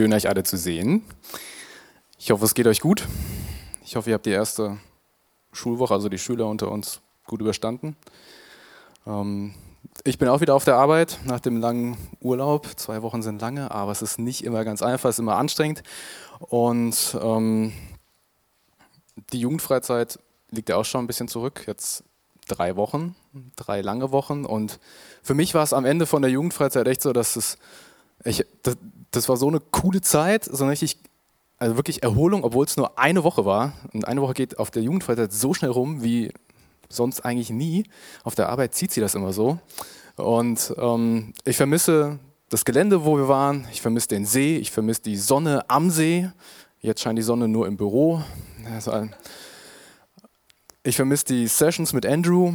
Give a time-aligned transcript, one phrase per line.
[0.00, 1.04] Schön, euch alle zu sehen.
[2.18, 3.06] Ich hoffe, es geht euch gut.
[3.84, 4.78] Ich hoffe, ihr habt die erste
[5.52, 7.96] Schulwoche, also die Schüler unter uns, gut überstanden.
[9.06, 9.52] Ähm,
[10.04, 12.66] ich bin auch wieder auf der Arbeit nach dem langen Urlaub.
[12.76, 15.82] Zwei Wochen sind lange, aber es ist nicht immer ganz einfach, es ist immer anstrengend.
[16.38, 17.74] Und ähm,
[19.34, 20.18] die Jugendfreizeit
[20.50, 21.64] liegt ja auch schon ein bisschen zurück.
[21.66, 22.04] Jetzt
[22.48, 23.16] drei Wochen,
[23.54, 24.46] drei lange Wochen.
[24.46, 24.80] Und
[25.22, 27.58] für mich war es am Ende von der Jugendfreizeit echt so, dass es,
[28.24, 28.78] ich, das,
[29.10, 30.98] das war so eine coole Zeit, so eine richtig,
[31.58, 33.72] also wirklich Erholung, obwohl es nur eine Woche war.
[33.92, 36.32] Und eine Woche geht auf der Jugendfreizeit so schnell rum wie
[36.88, 37.84] sonst eigentlich nie.
[38.24, 39.58] Auf der Arbeit zieht sie das immer so.
[40.16, 42.18] Und ähm, ich vermisse
[42.48, 43.66] das Gelände, wo wir waren.
[43.72, 44.56] Ich vermisse den See.
[44.56, 46.28] Ich vermisse die Sonne am See.
[46.80, 48.22] Jetzt scheint die Sonne nur im Büro.
[48.74, 49.08] Also,
[50.82, 52.52] ich vermisse die Sessions mit Andrew.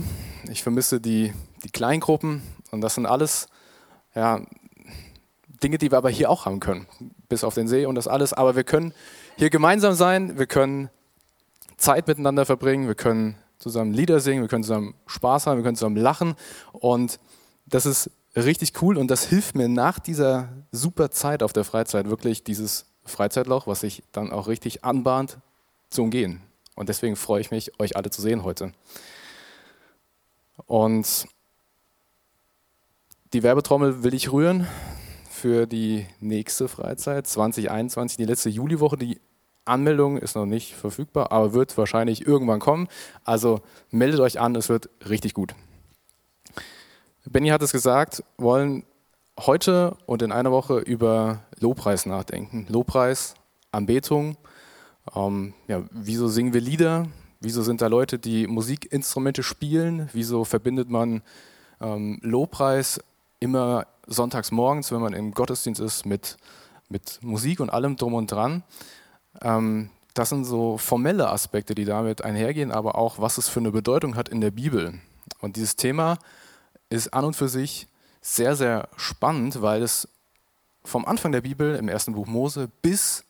[0.49, 2.41] Ich vermisse die, die Kleingruppen.
[2.71, 3.47] Und das sind alles
[4.15, 4.41] ja,
[5.63, 6.87] Dinge, die wir aber hier auch haben können.
[7.29, 8.33] Bis auf den See und das alles.
[8.33, 8.93] Aber wir können
[9.37, 10.37] hier gemeinsam sein.
[10.37, 10.89] Wir können
[11.77, 12.87] Zeit miteinander verbringen.
[12.87, 14.41] Wir können zusammen Lieder singen.
[14.41, 15.57] Wir können zusammen Spaß haben.
[15.57, 16.35] Wir können zusammen lachen.
[16.71, 17.19] Und
[17.65, 18.97] das ist richtig cool.
[18.97, 23.81] Und das hilft mir nach dieser super Zeit auf der Freizeit wirklich dieses Freizeitloch, was
[23.81, 25.37] sich dann auch richtig anbahnt,
[25.89, 26.41] zu umgehen.
[26.75, 28.73] Und deswegen freue ich mich, euch alle zu sehen heute.
[30.65, 31.27] Und
[33.33, 34.67] die Werbetrommel will ich rühren
[35.45, 38.97] für die nächste Freizeit 2021, die letzte Juliwoche.
[38.97, 39.21] Die
[39.63, 42.87] Anmeldung ist noch nicht verfügbar, aber wird wahrscheinlich irgendwann kommen.
[43.25, 45.53] Also meldet euch an, es wird richtig gut.
[47.25, 48.85] Benny hat es gesagt, wollen
[49.39, 52.65] heute und in einer Woche über Lobpreis nachdenken.
[52.67, 53.35] Lobpreis,
[53.71, 54.37] Anbetung,
[55.15, 57.05] ähm, ja, wieso singen wir Lieder?
[57.39, 60.09] Wieso sind da Leute, die Musikinstrumente spielen?
[60.11, 61.21] Wieso verbindet man
[61.81, 62.99] ähm, Lobpreis
[63.45, 66.37] immer sonntags morgens, wenn man im Gottesdienst ist, mit,
[66.89, 68.63] mit Musik und allem drum und dran?
[69.41, 73.71] Ähm, das sind so formelle Aspekte, die damit einhergehen, aber auch, was es für eine
[73.71, 74.99] Bedeutung hat in der Bibel.
[75.39, 76.17] Und dieses Thema
[76.89, 77.87] ist an und für sich
[78.21, 80.07] sehr, sehr spannend, weil es
[80.83, 83.23] vom Anfang der Bibel im ersten Buch Mose bis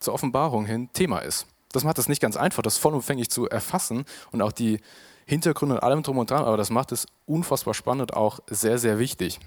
[0.00, 1.46] zur Offenbarung hin Thema ist.
[1.72, 4.80] Das macht es nicht ganz einfach, das vollumfänglich zu erfassen und auch die
[5.26, 8.78] Hintergründe und allem drum und dran, aber das macht es unfassbar spannend und auch sehr,
[8.78, 9.40] sehr wichtig.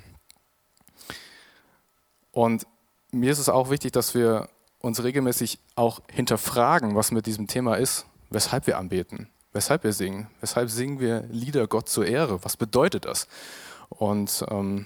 [2.31, 2.65] Und
[3.11, 4.49] mir ist es auch wichtig, dass wir
[4.79, 10.27] uns regelmäßig auch hinterfragen, was mit diesem Thema ist, weshalb wir anbeten, weshalb wir singen,
[10.41, 13.27] weshalb singen wir Lieder Gott zur Ehre, was bedeutet das?
[13.89, 14.85] Und ähm,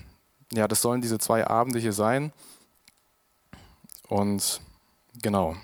[0.53, 2.31] ja, das sollen diese zwei Abende hier sein.
[4.08, 4.62] Und
[5.19, 5.56] Genau.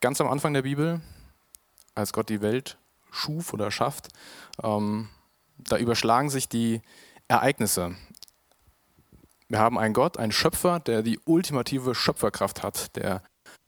[0.00, 1.00] Ganz am Anfang der Bibel,
[1.96, 2.78] als Gott die Welt
[3.10, 4.08] schuf oder schafft,
[4.62, 5.08] ähm,
[5.58, 6.82] da überschlagen sich die
[7.28, 7.96] Ereignisse.
[9.48, 13.22] Wir haben einen Gott, einen Schöpfer, der die ultimative Schöpferkraft hat, der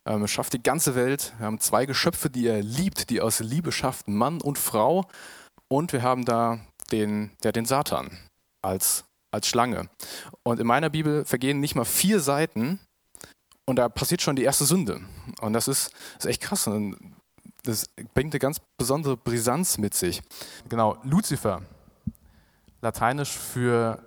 [0.05, 1.33] ähm, schafft die ganze Welt.
[1.37, 5.05] Wir haben zwei Geschöpfe, die er liebt, die aus Liebe schaffen, Mann und Frau.
[5.67, 6.59] Und wir haben da
[6.91, 8.17] den, der, den Satan
[8.61, 9.89] als als Schlange.
[10.43, 12.79] Und in meiner Bibel vergehen nicht mal vier Seiten
[13.65, 15.01] und da passiert schon die erste Sünde.
[15.41, 16.67] Und das ist, ist echt krass.
[16.67, 17.15] Und
[17.63, 20.21] das bringt eine ganz besondere Brisanz mit sich.
[20.69, 21.61] Genau, Luzifer,
[22.81, 23.99] lateinisch für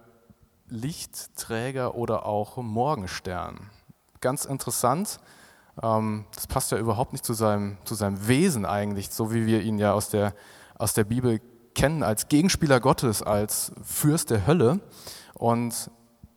[0.69, 3.71] Lichtträger oder auch Morgenstern.
[4.21, 5.21] Ganz interessant.
[5.83, 9.63] Ähm, das passt ja überhaupt nicht zu seinem, zu seinem Wesen eigentlich, so wie wir
[9.63, 10.35] ihn ja aus der,
[10.77, 11.41] aus der Bibel
[11.75, 14.81] kennen als Gegenspieler Gottes, als Fürst der Hölle.
[15.35, 15.91] Und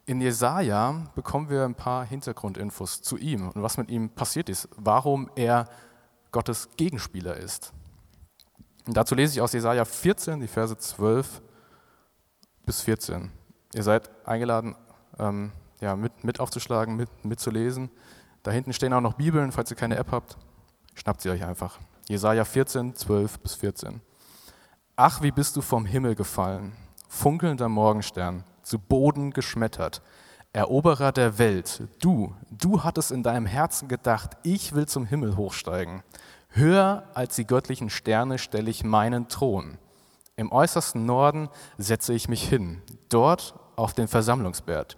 [0.06, 4.70] in Jesaja bekommen wir ein paar Hintergrundinfos zu ihm und was mit ihm passiert ist,
[4.75, 5.68] warum er
[6.35, 7.72] Gottes Gegenspieler ist.
[8.85, 11.41] Und dazu lese ich aus Jesaja 14, die Verse 12
[12.66, 13.31] bis 14.
[13.73, 14.75] Ihr seid eingeladen,
[15.18, 17.90] ähm, ja, mit, mit aufzuschlagen, mit, mitzulesen.
[18.44, 20.35] Da hinten stehen auch noch Bibeln, falls ihr keine App habt,
[20.94, 21.79] schnappt sie euch einfach.
[22.09, 24.01] Jesaja 14, 12 bis 14.
[24.97, 26.74] Ach, wie bist du vom Himmel gefallen,
[27.07, 30.01] funkelnder Morgenstern, zu Boden geschmettert.
[30.56, 36.02] Eroberer der Welt, du, du hattest in deinem Herzen gedacht, ich will zum Himmel hochsteigen.
[36.48, 39.78] Höher als die göttlichen Sterne stelle ich meinen Thron.
[40.38, 44.96] Im äußersten Norden setze ich mich hin, dort auf den Versammlungsberg.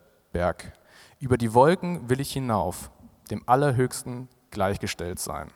[1.20, 2.92] Über die Wolken will ich hinauf,
[3.32, 5.50] dem Allerhöchsten gleichgestellt sein.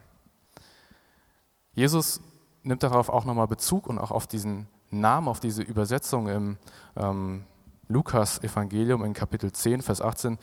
[1.73, 2.21] Jesus
[2.63, 6.57] nimmt darauf auch nochmal Bezug und auch auf diesen Namen, auf diese Übersetzung im
[6.97, 7.43] ähm,
[7.91, 10.37] Lukas-Evangelium in Kapitel 10, Vers 18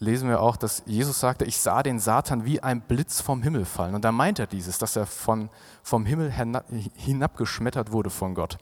[0.00, 3.64] lesen wir auch, dass Jesus sagte, ich sah den Satan wie ein Blitz vom Himmel
[3.64, 3.94] fallen.
[3.94, 5.50] Und da meint er dieses, dass er von,
[5.82, 6.32] vom Himmel
[6.94, 8.58] hinabgeschmettert wurde von Gott.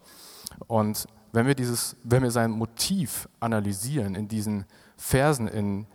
[0.67, 4.65] Und wenn wir, dieses, wenn wir sein Motiv analysieren in diesen
[4.97, 5.87] Versen in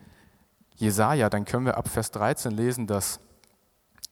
[0.75, 3.19] Jesaja, dann können wir ab Vers 13 lesen, dass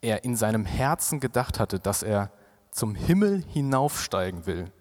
[0.00, 2.32] er in seinem Herzen gedacht hatte, dass er
[2.70, 4.72] zum Himmel hinaufsteigen will,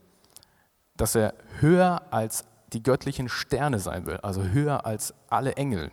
[0.98, 5.92] dass er höher als die göttlichen Sterne sein will, also höher als alle Engel,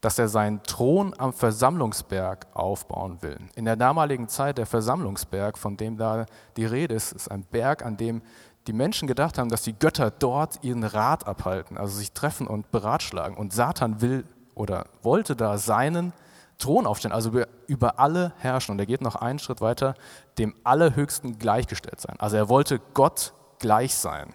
[0.00, 3.38] dass er seinen Thron am Versammlungsberg aufbauen will.
[3.54, 6.26] In der damaligen Zeit der Versammlungsberg, von dem da
[6.56, 8.22] die Rede ist, ist ein Berg, an dem
[8.66, 12.70] die Menschen gedacht haben, dass die Götter dort ihren Rat abhalten, also sich treffen und
[12.70, 13.36] beratschlagen.
[13.36, 16.12] Und Satan will oder wollte da seinen
[16.58, 17.30] Thron aufstellen, also
[17.66, 18.72] über alle herrschen.
[18.72, 19.94] Und er geht noch einen Schritt weiter,
[20.38, 22.16] dem Allerhöchsten gleichgestellt sein.
[22.18, 24.32] Also er wollte Gott gleich sein.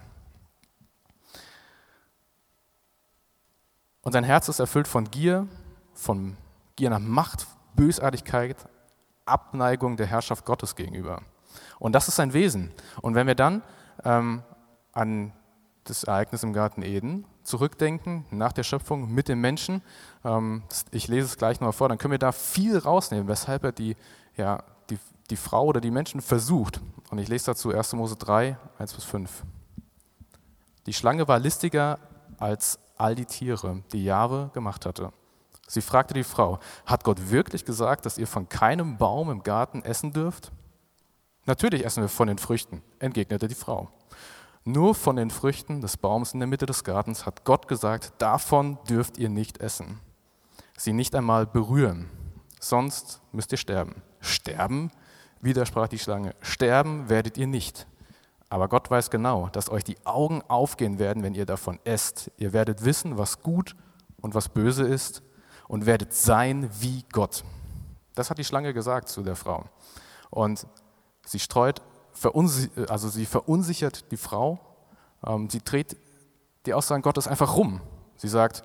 [4.03, 5.47] Und sein Herz ist erfüllt von Gier,
[5.93, 6.37] von
[6.75, 8.57] Gier nach Macht, Bösartigkeit,
[9.25, 11.21] Abneigung der Herrschaft Gottes gegenüber.
[11.79, 12.71] Und das ist sein Wesen.
[13.01, 13.61] Und wenn wir dann
[14.03, 14.43] ähm,
[14.93, 15.33] an
[15.83, 19.81] das Ereignis im Garten Eden zurückdenken, nach der Schöpfung mit dem Menschen,
[20.23, 23.71] ähm, ich lese es gleich noch vor, dann können wir da viel rausnehmen, weshalb er
[23.71, 23.95] die,
[24.35, 24.97] ja, die,
[25.29, 26.81] die Frau oder die Menschen versucht.
[27.09, 27.93] Und ich lese dazu 1.
[27.93, 29.43] Mose 3, 1 bis 5.
[30.85, 31.99] Die Schlange war listiger
[32.37, 35.11] als all die Tiere, die Jahwe gemacht hatte.
[35.67, 39.83] Sie fragte die Frau, hat Gott wirklich gesagt, dass ihr von keinem Baum im Garten
[39.83, 40.51] essen dürft?
[41.45, 43.89] Natürlich essen wir von den Früchten, entgegnete die Frau.
[44.63, 48.77] Nur von den Früchten des Baums in der Mitte des Gartens hat Gott gesagt, davon
[48.87, 49.99] dürft ihr nicht essen.
[50.77, 52.09] Sie nicht einmal berühren,
[52.59, 54.03] sonst müsst ihr sterben.
[54.19, 54.91] Sterben?
[55.41, 56.35] widersprach die Schlange.
[56.41, 57.87] Sterben werdet ihr nicht.
[58.51, 62.29] Aber Gott weiß genau, dass euch die Augen aufgehen werden, wenn ihr davon esst.
[62.35, 63.77] Ihr werdet wissen, was gut
[64.19, 65.23] und was böse ist
[65.69, 67.45] und werdet sein wie Gott.
[68.13, 69.69] Das hat die Schlange gesagt zu der Frau.
[70.29, 70.67] Und
[71.25, 71.81] sie streut,
[72.89, 74.59] also sie verunsichert die Frau.
[75.25, 75.95] Ähm, sie dreht
[76.65, 77.79] die Aussagen Gottes einfach rum.
[78.17, 78.63] Sie sagt,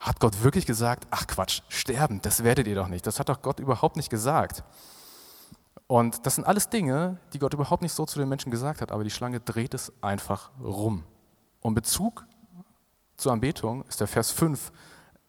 [0.00, 3.06] hat Gott wirklich gesagt, ach Quatsch, sterben, das werdet ihr doch nicht.
[3.06, 4.64] Das hat doch Gott überhaupt nicht gesagt.
[5.86, 8.90] Und das sind alles Dinge, die Gott überhaupt nicht so zu den Menschen gesagt hat,
[8.90, 11.04] aber die Schlange dreht es einfach rum.
[11.60, 12.26] Und Bezug
[13.16, 14.72] zur Anbetung ist der Vers 5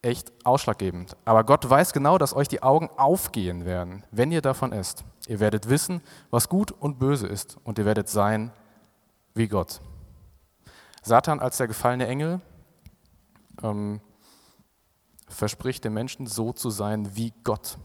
[0.02, 1.16] echt ausschlaggebend.
[1.24, 5.04] Aber Gott weiß genau, dass euch die Augen aufgehen werden, wenn ihr davon esst.
[5.26, 6.00] Ihr werdet wissen,
[6.30, 8.52] was gut und böse ist und ihr werdet sein
[9.34, 9.80] wie Gott.
[11.02, 12.40] Satan als der gefallene Engel
[13.62, 14.00] ähm,
[15.28, 17.78] verspricht den Menschen so zu sein wie Gott.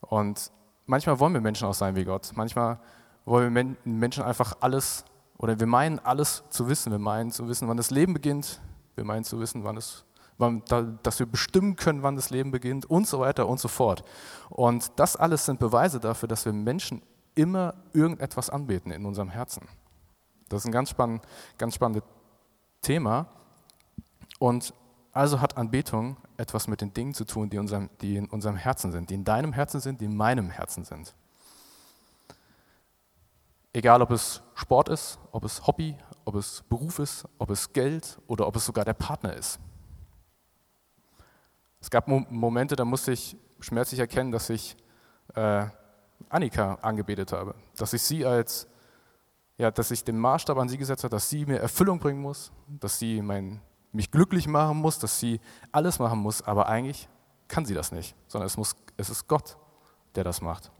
[0.00, 0.50] Und
[0.88, 2.32] manchmal wollen wir Menschen auch sein wie Gott.
[2.34, 2.80] Manchmal
[3.24, 5.04] wollen wir Menschen einfach alles
[5.36, 6.90] oder wir meinen alles zu wissen.
[6.90, 8.60] Wir meinen zu wissen, wann das Leben beginnt.
[8.96, 10.04] Wir meinen zu wissen, wann es,
[10.38, 10.64] wann,
[11.04, 14.02] dass wir bestimmen können, wann das Leben beginnt und so weiter und so fort.
[14.50, 17.02] Und das alles sind Beweise dafür, dass wir Menschen
[17.36, 19.68] immer irgendetwas anbeten in unserem Herzen.
[20.48, 21.20] Das ist ein ganz, spann,
[21.58, 22.02] ganz spannendes
[22.82, 23.26] Thema.
[24.40, 24.74] Und
[25.12, 28.92] also hat Anbetung etwas mit den Dingen zu tun, die, unserem, die in unserem Herzen
[28.92, 31.14] sind, die in deinem Herzen sind, die in meinem Herzen sind.
[33.72, 38.18] Egal, ob es Sport ist, ob es Hobby, ob es Beruf ist, ob es Geld
[38.28, 39.58] oder ob es sogar der Partner ist.
[41.80, 44.76] Es gab Momente, da musste ich schmerzlich erkennen, dass ich
[45.34, 45.66] äh,
[46.28, 48.68] Annika angebetet habe, dass ich sie als,
[49.56, 52.52] ja, dass ich den Maßstab an sie gesetzt habe, dass sie mir Erfüllung bringen muss,
[52.68, 53.60] dass sie mein
[53.98, 55.40] mich glücklich machen muss, dass sie
[55.72, 57.08] alles machen muss, aber eigentlich
[57.48, 59.56] kann sie das nicht, sondern es, muss, es ist Gott,
[60.14, 60.70] der das macht.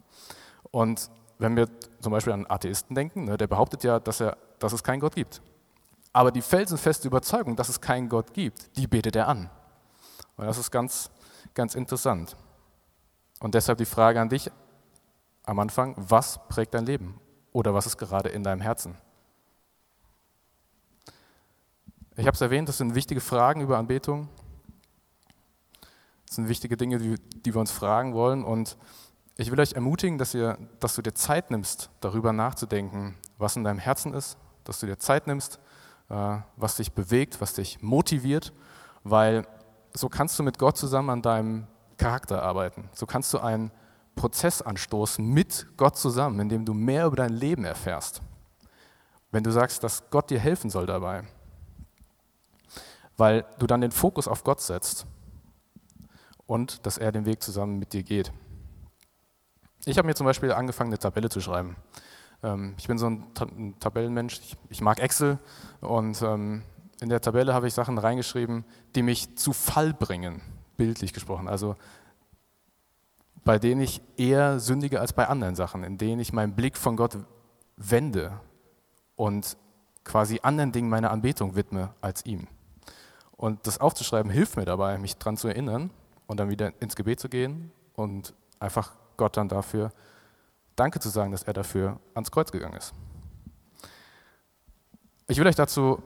[0.71, 1.67] Und wenn wir
[2.01, 5.17] zum Beispiel an Atheisten denken, ne, der behauptet ja, dass, er, dass es keinen Gott
[5.17, 5.43] gibt.
[6.13, 9.51] Aber die felsenfeste Überzeugung, dass es keinen Gott gibt, die betet er an.
[10.37, 11.11] Und das ist ganz,
[11.55, 12.37] ganz interessant.
[13.41, 14.49] Und deshalb die Frage an dich
[15.43, 17.21] am Anfang, was prägt dein Leben?
[17.51, 18.97] Oder was ist gerade in deinem Herzen?
[22.19, 24.29] Ich habe es erwähnt, das sind wichtige Fragen über Anbetung.
[26.27, 28.43] Das sind wichtige Dinge, die, die wir uns fragen wollen.
[28.43, 28.77] Und
[29.37, 33.63] ich will euch ermutigen, dass, ihr, dass du dir Zeit nimmst, darüber nachzudenken, was in
[33.63, 35.61] deinem Herzen ist, dass du dir Zeit nimmst,
[36.09, 38.53] äh, was dich bewegt, was dich motiviert,
[39.05, 39.47] weil
[39.95, 42.91] so kannst du mit Gott zusammen an deinem Charakter arbeiten.
[42.95, 43.71] So kannst du einen
[44.17, 48.23] Prozess anstoßen mit Gott zusammen, in dem du mehr über dein Leben erfährst.
[49.31, 51.23] Wenn du sagst, dass Gott dir helfen soll dabei,
[53.19, 55.07] weil du dann den Fokus auf Gott setzt
[56.47, 58.33] und dass er den Weg zusammen mit dir geht.
[59.85, 61.77] Ich habe mir zum Beispiel angefangen, eine Tabelle zu schreiben.
[62.43, 65.39] Ähm, ich bin so ein Tabellenmensch, ich mag Excel
[65.81, 66.63] und ähm,
[67.01, 70.41] in der Tabelle habe ich Sachen reingeschrieben, die mich zu Fall bringen,
[70.77, 71.49] bildlich gesprochen.
[71.49, 71.77] Also
[73.45, 76.97] bei denen ich eher sündige als bei anderen Sachen, in denen ich meinen Blick von
[76.97, 77.19] Gott
[77.77, 78.41] wende
[79.17, 79.57] und
[80.05, 82.47] quasi anderen Dingen meine Anbetung widme als ihm.
[83.39, 85.91] Und das aufzuschreiben hilft mir dabei, mich daran zu erinnern
[86.27, 89.93] und dann wieder ins Gebet zu gehen und einfach Gott dann dafür
[90.77, 92.93] Danke zu sagen, dass er dafür ans Kreuz gegangen ist.
[95.27, 96.03] Ich will euch dazu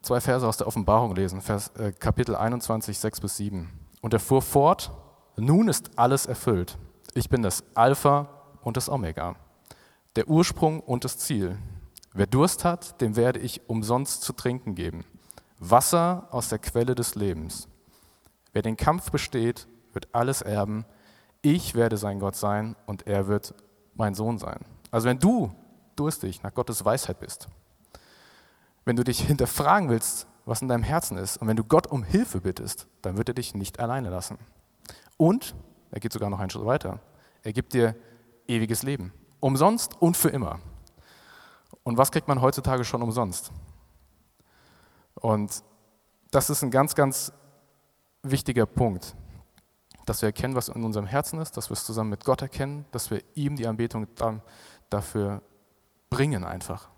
[0.00, 3.70] zwei Verse aus der Offenbarung lesen, Vers, äh, Kapitel 21, 6 bis 7.
[4.00, 4.90] Und er fuhr fort,
[5.36, 6.78] nun ist alles erfüllt.
[7.14, 8.28] Ich bin das Alpha
[8.62, 9.36] und das Omega,
[10.16, 11.58] der Ursprung und das Ziel.
[12.14, 15.04] Wer Durst hat, dem werde ich umsonst zu trinken geben.
[15.58, 17.68] Wasser aus der Quelle des Lebens.
[18.52, 20.84] Wer den Kampf besteht, wird alles erben.
[21.42, 23.54] Ich werde sein Gott sein und er wird
[23.94, 24.60] mein Sohn sein.
[24.90, 25.52] Also wenn du
[25.96, 27.48] durstig nach Gottes Weisheit bist,
[28.84, 32.04] wenn du dich hinterfragen willst, was in deinem Herzen ist, und wenn du Gott um
[32.04, 34.38] Hilfe bittest, dann wird er dich nicht alleine lassen.
[35.16, 35.54] Und,
[35.90, 37.00] er geht sogar noch einen Schritt weiter,
[37.42, 37.96] er gibt dir
[38.46, 39.12] ewiges Leben.
[39.40, 40.60] Umsonst und für immer.
[41.82, 43.50] Und was kriegt man heutzutage schon umsonst?
[45.16, 45.62] Und
[46.30, 47.32] das ist ein ganz, ganz
[48.22, 49.16] wichtiger Punkt,
[50.04, 52.84] dass wir erkennen, was in unserem Herzen ist, dass wir es zusammen mit Gott erkennen,
[52.92, 54.06] dass wir ihm die Anbetung
[54.90, 55.42] dafür
[56.10, 56.88] bringen einfach.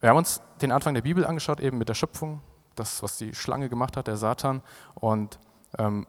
[0.00, 2.40] Wir haben uns den Anfang der Bibel angeschaut, eben mit der Schöpfung,
[2.74, 4.62] das, was die Schlange gemacht hat, der Satan,
[4.94, 5.38] und
[5.78, 6.06] ähm,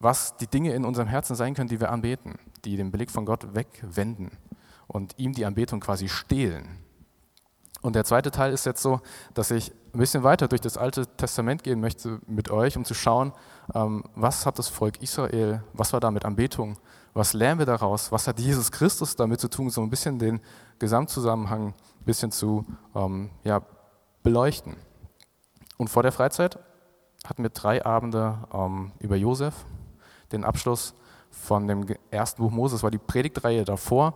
[0.00, 3.24] was die Dinge in unserem Herzen sein können, die wir anbeten, die den Blick von
[3.24, 4.32] Gott wegwenden
[4.86, 6.83] und ihm die Anbetung quasi stehlen.
[7.84, 9.02] Und der zweite Teil ist jetzt so,
[9.34, 12.94] dass ich ein bisschen weiter durch das Alte Testament gehen möchte mit euch, um zu
[12.94, 13.34] schauen,
[13.74, 16.78] ähm, was hat das Volk Israel, was war da mit Anbetung,
[17.12, 20.40] was lernen wir daraus, was hat Jesus Christus damit zu tun, so ein bisschen den
[20.78, 22.64] Gesamtzusammenhang ein bisschen zu
[22.94, 23.60] ähm, ja,
[24.22, 24.76] beleuchten.
[25.76, 26.58] Und vor der Freizeit
[27.26, 29.66] hatten wir drei Abende ähm, über Josef,
[30.32, 30.94] den Abschluss
[31.30, 34.14] von dem ersten Buch Moses, war die Predigtreihe davor.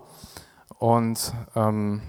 [0.78, 2.00] Und ähm,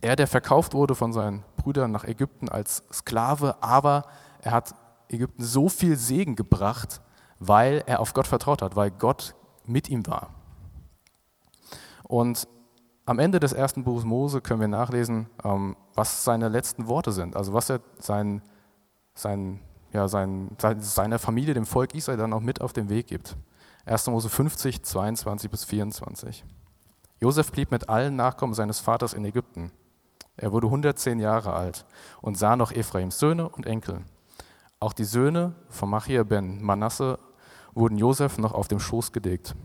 [0.00, 4.04] er, der verkauft wurde von seinen Brüdern nach Ägypten als Sklave, aber
[4.40, 4.74] er hat
[5.08, 7.00] Ägypten so viel Segen gebracht,
[7.38, 10.30] weil er auf Gott vertraut hat, weil Gott mit ihm war.
[12.04, 12.48] Und
[13.06, 17.36] am Ende des ersten Buches Mose können wir nachlesen, ähm, was seine letzten Worte sind,
[17.36, 18.42] also was er sein,
[19.14, 19.60] sein,
[19.92, 23.36] ja, sein, seiner Familie, dem Volk Israel dann auch mit auf den Weg gibt.
[23.86, 24.08] 1.
[24.08, 26.44] Mose 50, 22 bis 24.
[27.20, 29.72] Josef blieb mit allen Nachkommen seines Vaters in Ägypten.
[30.38, 31.84] Er wurde 110 Jahre alt
[32.22, 34.02] und sah noch Ephraims Söhne und Enkel.
[34.80, 37.18] Auch die Söhne von Machir ben Manasse
[37.74, 39.56] wurden Josef noch auf dem Schoß gelegt.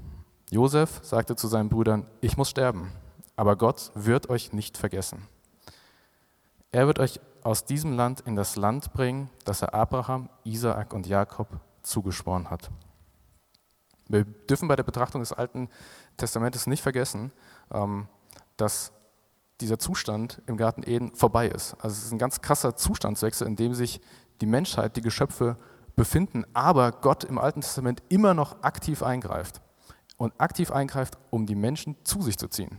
[0.50, 2.92] Josef sagte zu seinen Brüdern: Ich muss sterben,
[3.36, 5.28] aber Gott wird euch nicht vergessen.
[6.72, 11.06] Er wird euch aus diesem Land in das Land bringen, das er Abraham, Isaak und
[11.06, 11.48] Jakob
[11.84, 12.72] zugeschworen hat.
[14.08, 15.70] Wir dürfen bei der Betrachtung des Alten
[16.18, 17.32] Testamentes nicht vergessen,
[17.72, 18.08] ähm,
[18.58, 18.92] dass
[19.64, 21.74] dieser Zustand im Garten Eden vorbei ist.
[21.76, 24.02] Also es ist ein ganz krasser Zustandswechsel, in dem sich
[24.42, 25.58] die Menschheit, die Geschöpfe
[25.96, 29.62] befinden, aber Gott im Alten Testament immer noch aktiv eingreift.
[30.18, 32.78] Und aktiv eingreift, um die Menschen zu sich zu ziehen.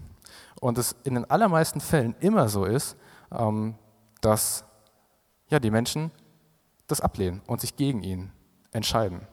[0.60, 2.96] Und es in den allermeisten Fällen immer so ist,
[3.32, 3.74] ähm,
[4.20, 4.64] dass
[5.48, 6.10] ja, die Menschen
[6.86, 8.32] das ablehnen und sich gegen ihn
[8.72, 9.26] entscheiden.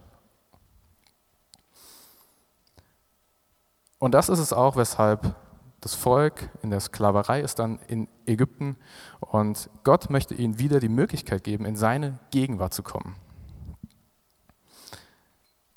[3.99, 5.35] Und das ist es auch, weshalb
[5.81, 8.77] das Volk in der Sklaverei ist dann in Ägypten
[9.19, 13.15] und Gott möchte ihnen wieder die Möglichkeit geben, in seine Gegenwart zu kommen.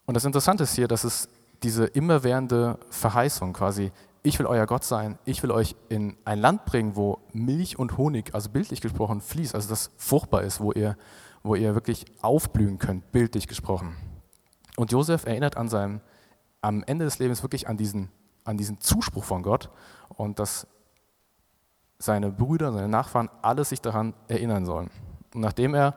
[0.05, 1.31] Und das Interessante ist hier, dass es
[1.63, 3.93] diese immerwährende Verheißung quasi,
[4.23, 7.97] ich will euer Gott sein, ich will euch in ein Land bringen, wo Milch und
[7.97, 10.99] Honig, also bildlich gesprochen, fließt, also das fruchtbar ist, wo ihr,
[11.43, 13.97] wo ihr wirklich aufblühen könnt, bildlich gesprochen.
[14.77, 16.03] Und Josef erinnert an seinem,
[16.61, 18.11] am Ende des Lebens wirklich an diesen
[18.45, 19.71] an diesen Zuspruch von Gott
[20.09, 20.67] und dass
[21.99, 24.91] seine Brüder, seine Nachfahren alle sich daran erinnern sollen.
[25.35, 25.95] Und nachdem er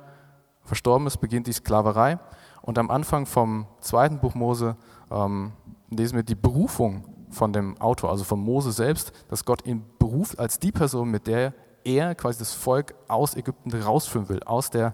[0.63, 2.19] verstorben ist, beginnt die Sklaverei.
[2.61, 4.75] Und am Anfang vom zweiten Buch Mose
[5.11, 5.53] ähm,
[5.89, 10.39] lesen wir die Berufung von dem Autor, also von Mose selbst, dass Gott ihn beruft
[10.39, 14.93] als die Person, mit der er quasi das Volk aus Ägypten rausführen will, aus der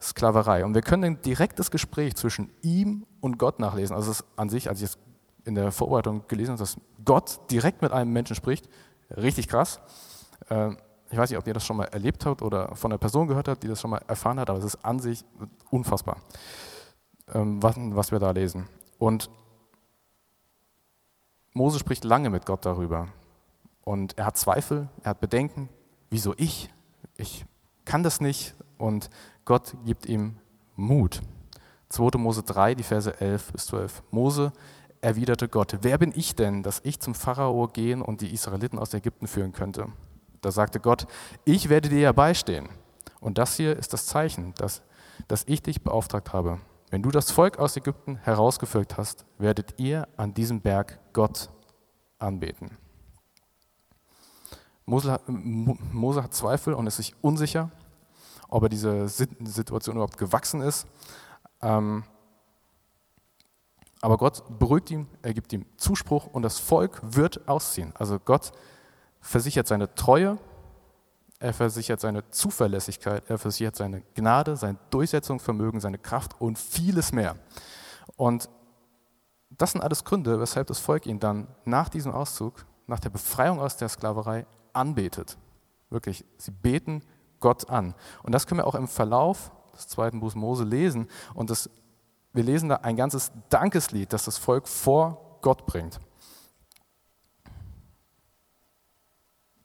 [0.00, 0.64] Sklaverei.
[0.64, 3.94] Und wir können ein direktes Gespräch zwischen ihm und Gott nachlesen.
[3.94, 4.98] Also es an sich, als ich es
[5.44, 8.68] in der Vorbereitung gelesen habe, dass Gott direkt mit einem Menschen spricht.
[9.16, 9.80] Richtig krass.
[10.48, 10.78] Ähm,
[11.10, 13.48] ich weiß nicht, ob ihr das schon mal erlebt habt oder von einer Person gehört
[13.48, 15.24] habt, die das schon mal erfahren hat, aber es ist an sich
[15.70, 16.18] unfassbar,
[17.34, 18.68] ähm, was, wir da lesen.
[18.98, 19.28] Und
[21.52, 23.08] Mose spricht lange mit Gott darüber.
[23.82, 25.68] Und er hat Zweifel, er hat Bedenken.
[26.10, 26.70] Wieso ich?
[27.16, 27.44] Ich
[27.84, 28.54] kann das nicht.
[28.78, 29.10] Und
[29.44, 30.36] Gott gibt ihm
[30.76, 31.22] Mut.
[31.88, 32.18] 2.
[32.18, 34.02] Mose 3, die Verse 11 bis 12.
[34.12, 34.52] Mose
[35.00, 38.94] erwiderte Gott, wer bin ich denn, dass ich zum Pharao gehen und die Israeliten aus
[38.94, 39.86] Ägypten führen könnte?
[40.40, 41.06] Da sagte Gott,
[41.44, 42.68] ich werde dir ja beistehen.
[43.20, 44.82] Und das hier ist das Zeichen, dass
[45.28, 46.60] dass ich dich beauftragt habe.
[46.90, 51.50] Wenn du das Volk aus Ägypten herausgeführt hast, werdet ihr an diesem Berg Gott
[52.18, 52.76] anbeten.
[54.84, 57.70] Mose hat, Zweifel und ist sich unsicher,
[58.48, 60.88] ob er diese Situation überhaupt gewachsen ist.
[61.62, 62.02] Ähm,
[64.00, 67.92] aber Gott beruhigt ihn, er gibt ihm Zuspruch und das Volk wird ausziehen.
[67.96, 68.52] Also Gott
[69.20, 70.38] versichert seine Treue,
[71.38, 77.36] er versichert seine Zuverlässigkeit, er versichert seine Gnade, sein Durchsetzungsvermögen, seine Kraft und vieles mehr.
[78.16, 78.48] Und
[79.50, 83.60] das sind alles Gründe, weshalb das Volk ihn dann nach diesem Auszug, nach der Befreiung
[83.60, 85.36] aus der Sklaverei anbetet.
[85.90, 87.02] Wirklich, sie beten
[87.40, 87.94] Gott an.
[88.22, 91.08] Und das können wir auch im Verlauf des zweiten Buchs Mose lesen.
[91.34, 91.70] Und das,
[92.32, 96.00] wir lesen da ein ganzes Dankeslied, das das Volk vor Gott bringt.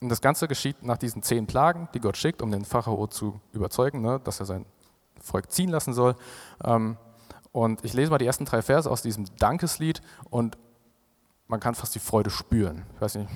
[0.02, 3.40] Und das Ganze geschieht nach diesen zehn Plagen, die Gott schickt, um den Pharao zu
[3.54, 4.66] überzeugen, ne, dass er sein
[5.20, 6.16] Volk ziehen lassen soll.
[6.64, 6.98] Ähm,
[7.52, 10.58] und ich lese mal die ersten drei Verse aus diesem Dankeslied und
[11.48, 12.86] man kann fast die Freude spüren.
[12.96, 13.30] Ich weiß nicht.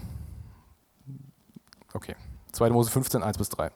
[1.94, 2.16] Okay.
[2.52, 2.70] 2.
[2.72, 3.72] Mose 15, 1 bis 3.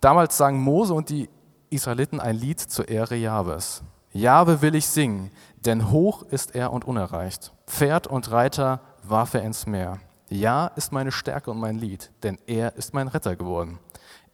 [0.00, 1.28] Damals sangen Mose und die
[1.70, 3.82] Israeliten ein Lied zur Ehre Jahwes.
[4.14, 7.52] Jahwe will ich singen, denn hoch ist er und unerreicht.
[7.66, 9.98] Pferd und Reiter warf er ins Meer.
[10.28, 13.80] Ja ist meine Stärke und mein Lied, denn er ist mein Retter geworden.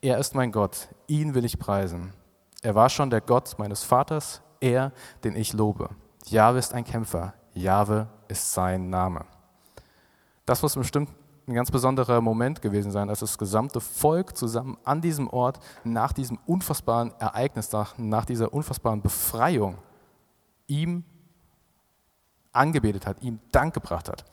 [0.03, 2.13] Er ist mein Gott, ihn will ich preisen.
[2.61, 4.93] Er war schon der Gott meines Vaters, er,
[5.25, 5.89] den ich lobe.
[6.27, 9.25] Jahwe ist ein Kämpfer, Jahwe ist sein Name.
[10.45, 11.09] Das muss bestimmt
[11.47, 16.13] ein ganz besonderer Moment gewesen sein, als das gesamte Volk zusammen an diesem Ort nach
[16.13, 19.79] diesem unfassbaren Ereignis, nach dieser unfassbaren Befreiung
[20.67, 21.05] ihm
[22.53, 24.25] angebetet hat, ihm Dank gebracht hat.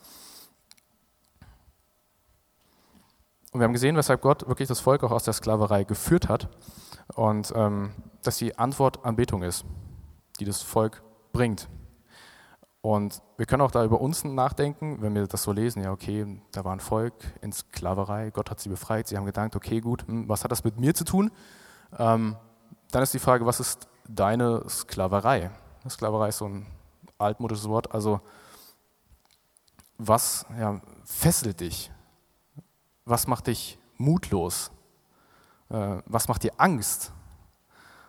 [3.52, 6.48] Und wir haben gesehen, weshalb Gott wirklich das Volk auch aus der Sklaverei geführt hat
[7.14, 9.64] und ähm, dass die Antwort Anbetung ist,
[10.38, 11.68] die das Volk bringt.
[12.80, 16.40] Und wir können auch da über uns nachdenken, wenn wir das so lesen, ja, okay,
[16.52, 20.06] da war ein Volk in Sklaverei, Gott hat sie befreit, sie haben gedacht, okay, gut,
[20.06, 21.32] hm, was hat das mit mir zu tun?
[21.98, 22.36] Ähm,
[22.90, 25.50] dann ist die Frage, was ist deine Sklaverei?
[25.88, 26.66] Sklaverei ist so ein
[27.18, 28.20] altmodisches Wort, also
[29.98, 31.90] was ja, fesselt dich?
[33.04, 34.70] Was macht dich mutlos?
[35.68, 37.12] Äh, was macht dir Angst?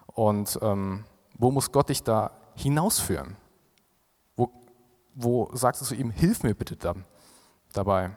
[0.06, 1.06] Und ähm,
[1.38, 3.38] wo muss Gott dich da hinausführen?
[5.16, 7.06] Wo sagst du zu ihm, hilf mir bitte dann
[7.74, 8.12] dabei.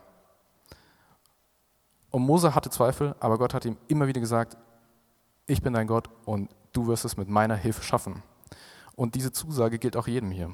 [2.11, 4.57] Und Mose hatte Zweifel, aber Gott hat ihm immer wieder gesagt,
[5.47, 8.23] ich bin dein Gott und du wirst es mit meiner Hilfe schaffen.
[8.95, 10.51] Und diese Zusage gilt auch jedem hier.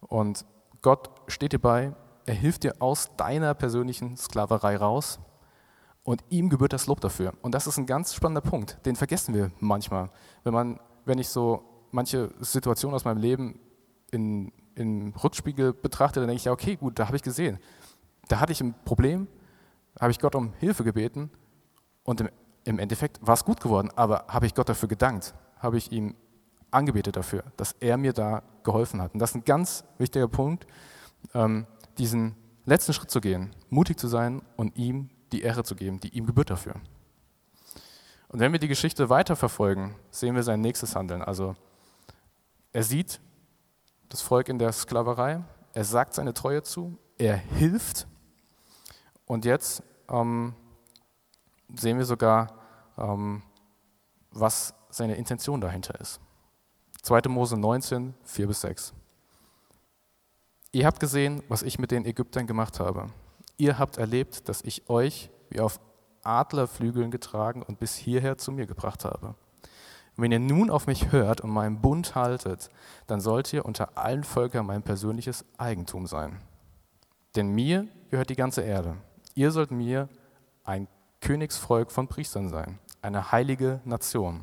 [0.00, 0.44] Und
[0.82, 1.94] Gott steht dir bei,
[2.26, 5.18] er hilft dir aus deiner persönlichen Sklaverei raus
[6.04, 7.34] und ihm gebührt das Lob dafür.
[7.42, 10.10] Und das ist ein ganz spannender Punkt, den vergessen wir manchmal.
[10.42, 13.60] Wenn, man, wenn ich so manche Situationen aus meinem Leben
[14.10, 17.58] in, im Rückspiegel betrachte, dann denke ich, ja, okay, gut, da habe ich gesehen.
[18.28, 19.26] Da hatte ich ein Problem,
[20.00, 21.30] habe ich Gott um Hilfe gebeten
[22.04, 22.28] und im,
[22.64, 26.14] im Endeffekt war es gut geworden, aber habe ich Gott dafür gedankt, habe ich ihm
[26.70, 29.14] angebetet dafür, dass er mir da geholfen hat.
[29.14, 30.66] Und das ist ein ganz wichtiger Punkt,
[31.34, 36.00] ähm, diesen letzten Schritt zu gehen, mutig zu sein und ihm die Ehre zu geben,
[36.00, 36.74] die ihm gebührt dafür.
[38.28, 41.22] Und wenn wir die Geschichte weiterverfolgen, sehen wir sein nächstes Handeln.
[41.22, 41.56] Also
[42.72, 43.20] er sieht
[44.08, 45.42] das Volk in der Sklaverei,
[45.74, 48.06] er sagt seine Treue zu, er hilft
[49.26, 50.54] und jetzt ähm,
[51.74, 52.54] sehen wir sogar,
[52.96, 53.42] ähm,
[54.30, 56.20] was seine Intention dahinter ist.
[57.02, 57.22] 2.
[57.28, 58.94] Mose 19, 4 bis 6.
[60.72, 63.06] Ihr habt gesehen, was ich mit den Ägyptern gemacht habe.
[63.56, 65.80] Ihr habt erlebt, dass ich euch wie auf
[66.22, 69.34] Adlerflügeln getragen und bis hierher zu mir gebracht habe.
[70.20, 72.70] Wenn ihr nun auf mich hört und meinen Bund haltet,
[73.06, 76.40] dann sollt ihr unter allen Völkern mein persönliches Eigentum sein.
[77.36, 78.96] Denn mir gehört die ganze Erde.
[79.36, 80.08] Ihr sollt mir
[80.64, 80.88] ein
[81.20, 84.42] Königsvolk von Priestern sein, eine heilige Nation.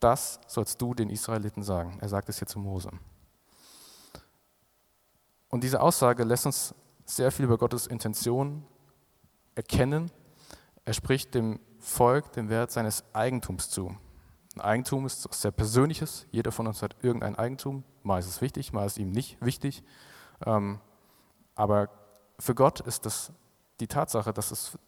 [0.00, 1.96] Das sollst du den Israeliten sagen.
[2.02, 2.90] Er sagt es hier zu Mose.
[5.48, 6.74] Und diese Aussage lässt uns
[7.06, 8.62] sehr viel über Gottes Intention
[9.54, 10.10] erkennen.
[10.84, 13.96] Er spricht dem Volk den Wert seines Eigentums zu.
[14.56, 16.26] Ein Eigentum ist was sehr Persönliches.
[16.30, 17.84] Jeder von uns hat irgendein Eigentum.
[18.02, 19.82] Mal ist es wichtig, mal ist es ihm nicht wichtig.
[20.46, 20.80] Ähm,
[21.54, 21.88] aber
[22.38, 23.32] für Gott ist das
[23.80, 24.78] die Tatsache, dass, es,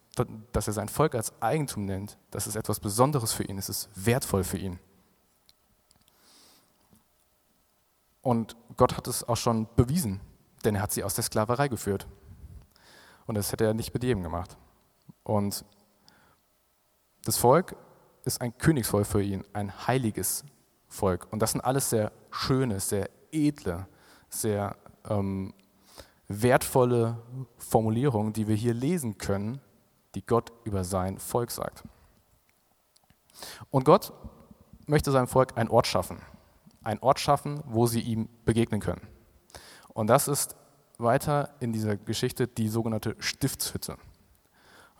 [0.51, 3.89] dass er sein Volk als Eigentum nennt, das ist etwas Besonderes für ihn, es ist
[3.93, 4.79] wertvoll für ihn.
[8.21, 10.21] Und Gott hat es auch schon bewiesen,
[10.63, 12.07] denn er hat sie aus der Sklaverei geführt.
[13.25, 14.57] Und das hätte er nicht mit jedem gemacht.
[15.23, 15.65] Und
[17.23, 17.75] das Volk
[18.27, 20.43] ist ein Königsvolk für ihn, ein heiliges
[20.87, 21.27] Volk.
[21.31, 23.87] Und das sind alles sehr schöne, sehr edle,
[24.29, 24.75] sehr
[25.09, 25.53] ähm,
[26.27, 27.17] wertvolle
[27.57, 29.61] Formulierungen, die wir hier lesen können,
[30.15, 31.83] die Gott über sein Volk sagt.
[33.69, 34.13] Und Gott
[34.85, 36.21] möchte seinem Volk einen Ort schaffen.
[36.83, 39.01] Einen Ort schaffen, wo sie ihm begegnen können.
[39.93, 40.55] Und das ist
[40.97, 43.97] weiter in dieser Geschichte die sogenannte Stiftshütte.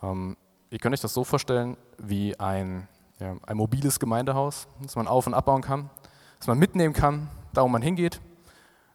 [0.01, 0.37] Ähm,
[0.69, 2.87] ihr könnt euch das so vorstellen wie ein,
[3.19, 5.89] ja, ein mobiles Gemeindehaus, das man auf- und abbauen kann,
[6.39, 8.21] das man mitnehmen kann, da wo man hingeht.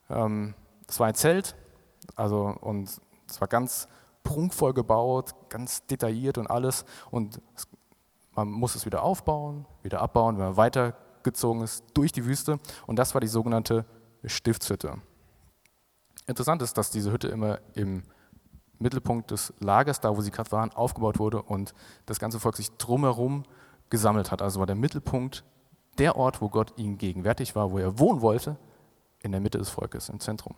[0.09, 0.53] Ähm,
[0.87, 1.55] es war ein Zelt,
[2.15, 2.89] also, und
[3.27, 3.87] es war ganz
[4.23, 6.85] prunkvoll gebaut, ganz detailliert und alles.
[7.11, 7.67] Und es,
[8.35, 12.59] man muss es wieder aufbauen, wieder abbauen, wenn man weitergezogen ist durch die Wüste.
[12.87, 13.85] Und das war die sogenannte
[14.23, 15.01] Stiftshütte.
[16.25, 18.03] Interessant ist, dass diese Hütte immer im
[18.79, 21.73] Mittelpunkt des Lagers, da wo sie gerade waren, aufgebaut wurde und
[22.05, 23.43] das ganze Volk sich drumherum
[23.89, 24.41] gesammelt hat.
[24.41, 25.43] Also war der Mittelpunkt
[25.97, 28.57] der Ort, wo Gott ihnen gegenwärtig war, wo er wohnen wollte,
[29.19, 30.55] in der Mitte des Volkes, im Zentrum.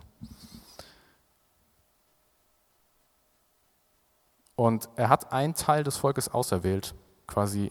[4.55, 6.95] Und er hat einen Teil des Volkes auserwählt,
[7.27, 7.69] quasi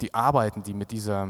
[0.00, 1.28] die Arbeiten, die mit dieser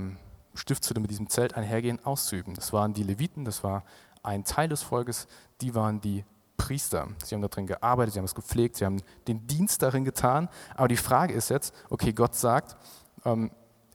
[0.54, 2.54] Stiftshütte, mit diesem Zelt einhergehen, auszuüben.
[2.54, 3.84] Das waren die Leviten, das war
[4.22, 5.28] ein Teil des Volkes,
[5.60, 6.24] die waren die
[6.56, 7.08] Priester.
[7.22, 10.48] Sie haben darin gearbeitet, sie haben es gepflegt, sie haben den Dienst darin getan.
[10.74, 12.76] Aber die Frage ist jetzt, okay, Gott sagt,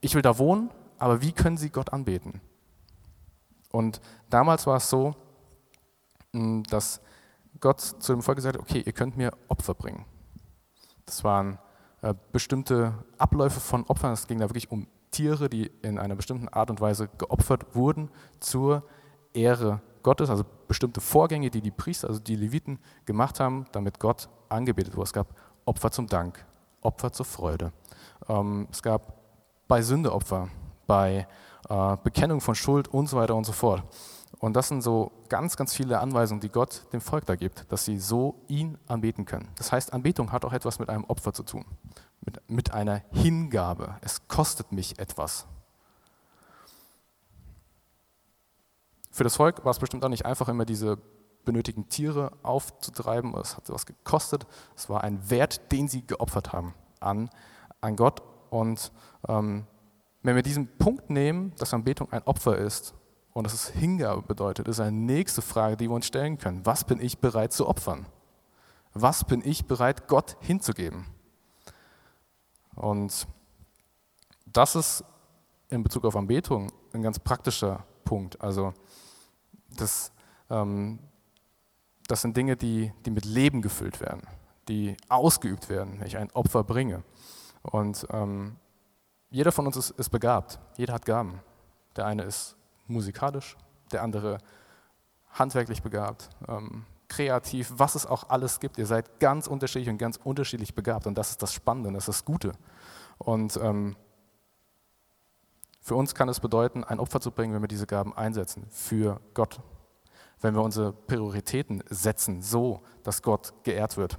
[0.02, 2.42] ich will da wohnen, aber wie können sie Gott anbeten?
[3.72, 5.16] Und damals war es so,
[6.34, 7.02] dass
[7.60, 10.06] Gott zu dem Volk gesagt hat, okay, ihr könnt mir Opfer bringen.
[11.06, 11.60] Das waren
[12.02, 14.14] äh, bestimmte Abläufe von Opfern.
[14.14, 18.10] Es ging da wirklich um Tiere, die in einer bestimmten Art und Weise geopfert wurden
[18.40, 18.84] zur
[19.34, 24.30] Ehre Gottes, also bestimmte Vorgänge, die die Priester, also die Leviten gemacht haben, damit Gott
[24.50, 25.06] angebetet wurde.
[25.06, 25.28] Es gab
[25.66, 26.44] Opfer zum Dank,
[26.82, 27.72] Opfer zur Freude.
[28.28, 29.21] Ähm, es gab
[29.72, 30.50] bei Sünde Opfer,
[30.86, 31.26] bei
[31.70, 33.82] äh, Bekennung von Schuld und so weiter und so fort.
[34.40, 37.86] Und das sind so ganz, ganz viele Anweisungen, die Gott dem Volk da gibt, dass
[37.86, 39.48] sie so ihn anbeten können.
[39.56, 41.64] Das heißt, Anbetung hat auch etwas mit einem Opfer zu tun,
[42.20, 43.96] mit, mit einer Hingabe.
[44.02, 45.46] Es kostet mich etwas.
[49.10, 50.98] Für das Volk war es bestimmt auch nicht einfach, immer diese
[51.46, 53.34] benötigten Tiere aufzutreiben.
[53.38, 54.46] Es hat etwas gekostet.
[54.76, 57.30] Es war ein Wert, den sie geopfert haben an,
[57.80, 58.22] an Gott.
[58.52, 58.92] Und
[59.30, 59.66] ähm,
[60.24, 62.94] wenn wir diesen Punkt nehmen, dass Anbetung ein Opfer ist
[63.32, 66.66] und dass es Hingabe bedeutet, ist eine nächste Frage, die wir uns stellen können.
[66.66, 68.06] Was bin ich bereit zu opfern?
[68.94, 71.06] Was bin ich bereit, Gott hinzugeben?
[72.76, 73.26] Und
[74.46, 75.06] das ist
[75.70, 78.42] in Bezug auf Anbetung ein ganz praktischer Punkt.
[78.42, 78.74] Also
[79.78, 80.12] das,
[80.50, 81.00] ähm,
[82.08, 84.24] das sind Dinge, die, die mit Leben gefüllt werden,
[84.68, 87.04] die ausgeübt werden, wenn ich ein Opfer bringe.
[87.64, 88.58] Und ähm,
[89.30, 91.40] jeder von uns ist, ist begabt, jeder hat Gaben.
[91.96, 92.56] Der eine ist
[92.88, 93.58] musikalisch,
[93.92, 94.40] der andere
[95.32, 98.78] handwerklich begabt, ähm, kreativ, was es auch alles gibt.
[98.78, 102.08] Ihr seid ganz unterschiedlich und ganz unterschiedlich begabt und das ist das Spannende, das ist
[102.08, 102.54] das Gute.
[103.18, 103.96] Und ähm,
[105.82, 109.20] für uns kann es bedeuten, ein Opfer zu bringen, wenn wir diese Gaben einsetzen für
[109.34, 109.60] Gott.
[110.40, 114.18] Wenn wir unsere Prioritäten setzen, so dass Gott geehrt wird.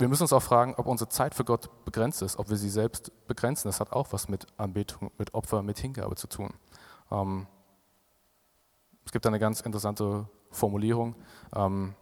[0.00, 2.70] Wir müssen uns auch fragen, ob unsere Zeit für Gott begrenzt ist, ob wir sie
[2.70, 3.68] selbst begrenzen.
[3.68, 6.54] Das hat auch was mit Anbetung, mit Opfer, mit Hingabe zu tun.
[7.10, 7.46] Ähm,
[9.04, 11.16] es gibt eine ganz interessante Formulierung,
[11.54, 11.94] ähm,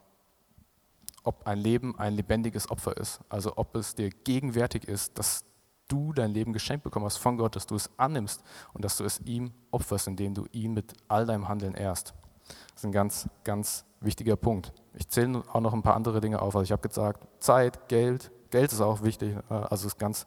[1.25, 3.19] ob ein Leben ein lebendiges Opfer ist.
[3.29, 5.45] Also ob es dir gegenwärtig ist, dass
[5.89, 9.03] du dein Leben geschenkt bekommen hast von Gott, dass du es annimmst und dass du
[9.03, 12.15] es ihm opferst, indem du ihn mit all deinem Handeln ehrst.
[12.47, 14.73] Das ist ein ganz, ganz wichtiger Punkt.
[14.95, 16.55] Ich zähle auch noch ein paar andere Dinge auf.
[16.55, 20.27] Also ich habe gesagt, Zeit, Geld, Geld ist auch wichtig, äh, also ist ein ganz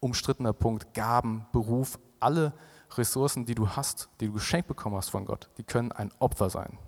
[0.00, 0.94] umstrittener Punkt.
[0.94, 2.52] Gaben, Beruf, alle
[2.96, 6.50] Ressourcen, die du hast, die du geschenkt bekommen hast von Gott, die können ein Opfer
[6.50, 6.78] sein.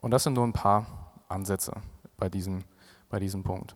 [0.00, 1.72] Und das sind nur ein paar Ansätze
[2.16, 2.64] bei diesem,
[3.08, 3.74] bei diesem Punkt.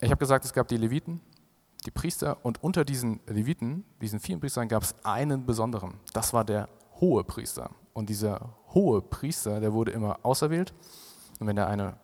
[0.00, 1.20] Ich habe gesagt, es gab die Leviten,
[1.86, 5.94] die Priester und unter diesen Leviten, diesen vielen Priestern, gab es einen besonderen.
[6.12, 6.68] Das war der
[7.00, 7.70] hohe Priester.
[7.92, 10.74] Und dieser hohe Priester, der wurde immer auserwählt.
[11.38, 11.96] Und wenn der eine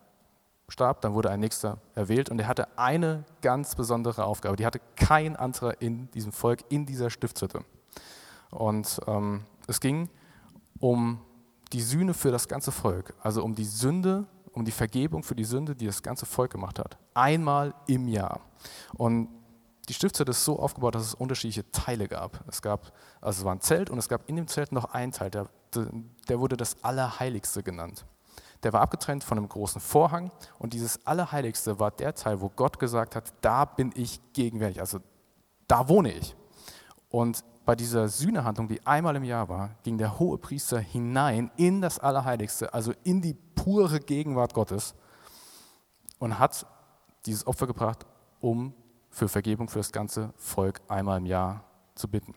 [0.69, 2.29] starb, dann wurde ein nächster erwählt.
[2.29, 4.55] Und er hatte eine ganz besondere Aufgabe.
[4.55, 7.63] Die hatte kein anderer in diesem Volk, in dieser Stiftshütte.
[8.49, 10.09] Und ähm, es ging
[10.79, 11.19] um
[11.73, 15.43] die Sühne für das ganze Volk, also um die Sünde, um die Vergebung für die
[15.43, 16.97] Sünde, die das ganze Volk gemacht hat.
[17.13, 18.41] Einmal im Jahr.
[18.95, 19.29] Und
[19.87, 22.43] die Stiftshütte ist so aufgebaut, dass es unterschiedliche Teile gab.
[22.47, 25.11] Es gab, also es war ein Zelt und es gab in dem Zelt noch einen
[25.11, 25.47] Teil, der,
[26.27, 28.05] der wurde das Allerheiligste genannt.
[28.63, 32.79] der war abgetrennt von einem großen Vorhang und dieses Allerheiligste war der Teil, wo Gott
[32.79, 34.99] gesagt hat, da bin ich gegenwärtig, also
[35.67, 36.35] da wohne ich.
[37.09, 41.81] Und bei dieser Sühnehandlung, die einmal im Jahr war, ging der hohe Priester hinein in
[41.81, 44.95] das Allerheiligste, also in die pure Gegenwart Gottes
[46.19, 46.65] und hat
[47.25, 48.05] dieses Opfer gebracht,
[48.39, 48.73] um
[49.17, 51.63] für Vergebung für das ganze Volk einmal im Jahr
[51.95, 52.35] zu bitten.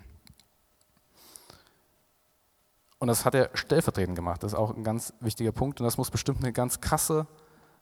[2.98, 4.42] Und das hat er stellvertretend gemacht.
[4.42, 5.78] Das ist auch ein ganz wichtiger Punkt.
[5.80, 7.26] Und das muss bestimmt eine ganz krasse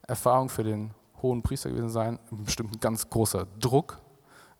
[0.05, 2.19] Erfahrung für den hohen Priester gewesen sein.
[2.29, 4.01] Bestimmt ein ganz großer Druck,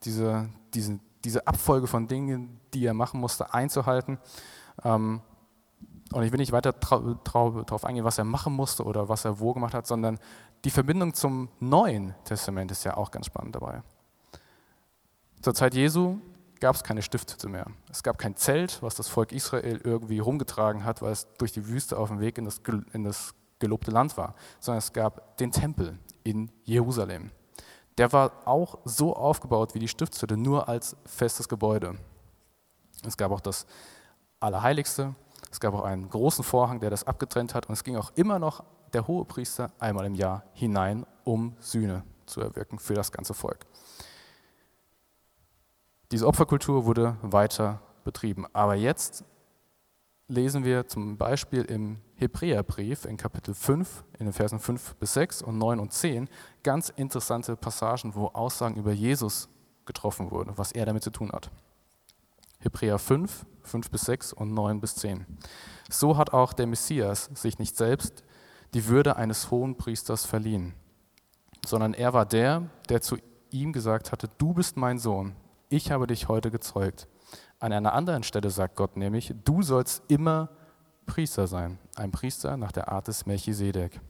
[0.03, 4.19] diese, diese, diese Abfolge von Dingen, die er machen musste, einzuhalten.
[4.85, 5.21] Ähm,
[6.13, 9.53] und ich will nicht weiter darauf eingehen, was er machen musste oder was er wo
[9.53, 10.17] gemacht hat, sondern
[10.63, 13.83] die Verbindung zum Neuen Testament ist ja auch ganz spannend dabei.
[15.41, 16.17] Zur Zeit Jesu
[16.59, 17.65] gab es keine Stiftshütte mehr.
[17.89, 21.67] Es gab kein Zelt, was das Volk Israel irgendwie rumgetragen hat, weil es durch die
[21.67, 25.51] Wüste auf dem Weg in das, in das gelobte Land war, sondern es gab den
[25.51, 27.31] Tempel in Jerusalem.
[27.97, 31.95] Der war auch so aufgebaut wie die Stiftshütte, nur als festes Gebäude.
[33.05, 33.65] Es gab auch das
[34.41, 35.15] Allerheiligste,
[35.51, 38.39] es gab auch einen großen Vorhang, der das abgetrennt hat und es ging auch immer
[38.39, 43.33] noch der hohe Priester einmal im Jahr hinein, um Sühne zu erwirken für das ganze
[43.33, 43.65] Volk.
[46.11, 48.47] Diese Opferkultur wurde weiter betrieben.
[48.53, 49.23] Aber jetzt
[50.27, 55.41] lesen wir zum Beispiel im Hebräerbrief in Kapitel 5, in den Versen 5 bis 6
[55.43, 56.27] und 9 und 10
[56.63, 59.49] ganz interessante Passagen, wo Aussagen über Jesus
[59.85, 61.51] getroffen wurden, was er damit zu tun hat.
[62.59, 65.25] Hebräer 5, 5 bis 6 und 9 bis 10.
[65.89, 68.23] So hat auch der Messias sich nicht selbst
[68.73, 70.73] die Würde eines hohen Priesters verliehen,
[71.65, 73.17] sondern er war der, der zu
[73.51, 75.35] ihm gesagt hatte, du bist mein Sohn,
[75.69, 77.07] ich habe dich heute gezeugt.
[77.59, 80.49] An einer anderen Stelle sagt Gott nämlich, du sollst immer
[81.05, 84.01] Priester sein, ein Priester nach der Art des Melchisedek.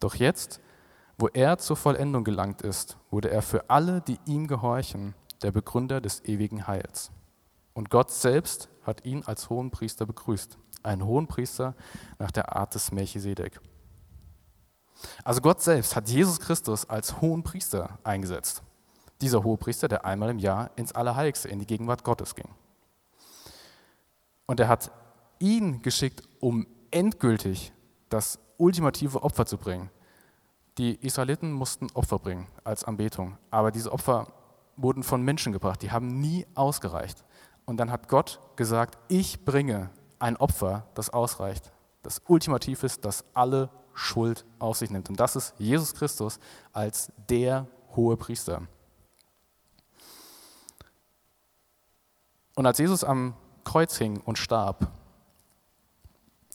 [0.00, 0.60] Doch jetzt,
[1.18, 6.00] wo er zur Vollendung gelangt ist, wurde er für alle, die ihm gehorchen, der Begründer
[6.00, 7.10] des ewigen Heils.
[7.74, 11.74] Und Gott selbst hat ihn als hohen Priester begrüßt, einen hohen Priester
[12.18, 13.60] nach der Art des Melchisedek.
[15.24, 18.62] Also Gott selbst hat Jesus Christus als hohen Priester eingesetzt
[19.22, 22.48] dieser Hohepriester, der einmal im Jahr ins Allerheiligste, in die Gegenwart Gottes ging.
[24.46, 24.90] Und er hat
[25.38, 27.72] ihn geschickt, um endgültig
[28.08, 29.90] das ultimative Opfer zu bringen.
[30.78, 34.32] Die Israeliten mussten Opfer bringen als Anbetung, aber diese Opfer
[34.76, 37.24] wurden von Menschen gebracht, die haben nie ausgereicht.
[37.64, 43.24] Und dann hat Gott gesagt, ich bringe ein Opfer, das ausreicht, das ultimativ ist, das
[43.34, 45.08] alle Schuld auf sich nimmt.
[45.08, 46.38] Und das ist Jesus Christus
[46.72, 48.62] als der hohe Priester.
[52.54, 53.34] Und als Jesus am
[53.64, 54.90] Kreuz hing und starb,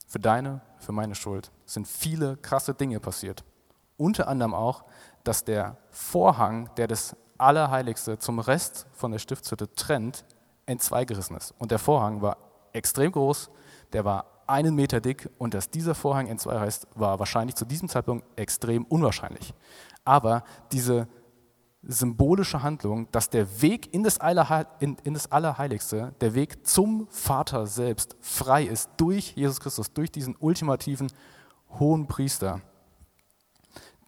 [0.07, 3.43] für deine, für meine Schuld, sind viele krasse Dinge passiert.
[3.97, 4.85] Unter anderem auch,
[5.23, 10.25] dass der Vorhang, der das Allerheiligste zum Rest von der Stiftshütte trennt,
[10.65, 11.53] entzweigerissen ist.
[11.59, 12.37] Und der Vorhang war
[12.73, 13.49] extrem groß,
[13.93, 18.25] der war einen Meter dick und dass dieser Vorhang entzweireißt, war wahrscheinlich zu diesem Zeitpunkt
[18.39, 19.53] extrem unwahrscheinlich.
[20.05, 21.07] Aber diese
[21.87, 28.89] symbolische Handlung, dass der Weg in das, Allerheiligste, der Weg zum Vater selbst frei ist
[28.97, 31.11] durch Jesus Christus, durch diesen ultimativen
[31.79, 32.61] hohen Priester.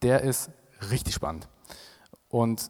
[0.01, 0.51] Der ist
[0.91, 1.47] richtig spannend.
[2.27, 2.69] Und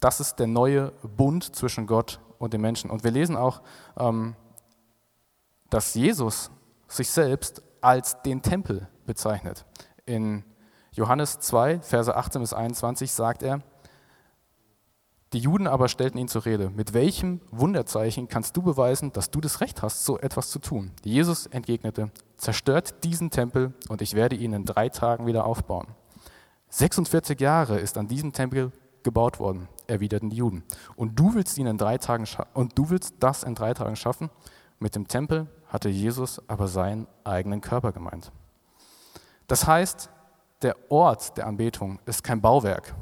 [0.00, 2.90] das ist der neue Bund zwischen Gott und den Menschen.
[2.90, 3.62] Und wir lesen auch,
[3.96, 4.34] ähm,
[5.70, 6.50] dass Jesus
[6.88, 9.64] sich selbst als den Tempel bezeichnet.
[10.06, 10.44] In
[10.94, 13.60] Johannes 2, Verse 18 bis 21 sagt er,
[15.32, 16.70] die Juden aber stellten ihn zur Rede.
[16.70, 20.92] Mit welchem Wunderzeichen kannst du beweisen, dass du das Recht hast, so etwas zu tun?
[21.02, 25.88] Jesus entgegnete, zerstört diesen Tempel und ich werde ihn in drei Tagen wieder aufbauen.
[26.68, 28.70] 46 Jahre ist an diesem Tempel
[29.02, 30.62] gebaut worden, erwiderten die Juden.
[30.94, 34.30] Und du willst ihn in drei Tagen und du willst das in drei Tagen schaffen?
[34.78, 38.30] Mit dem Tempel hatte Jesus aber seinen eigenen Körper gemeint.
[39.48, 40.10] Das heißt,
[40.64, 42.94] der Ort der Anbetung ist kein Bauwerk,